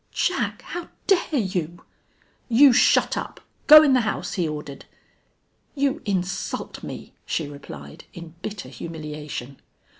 "Jack, 0.11 0.63
how 0.63 0.87
dare 1.05 1.37
you!" 1.39 1.85
"You 2.49 2.73
shut 2.73 3.15
up! 3.15 3.39
Go 3.67 3.83
in 3.83 3.93
the 3.93 4.01
house!" 4.01 4.33
he 4.33 4.47
ordered. 4.47 4.85
"You 5.75 6.01
insult 6.05 6.81
me," 6.81 7.13
she 7.23 7.47
replied, 7.47 8.05
in 8.11 8.33
bitter 8.41 8.67
humiliation. 8.69 9.59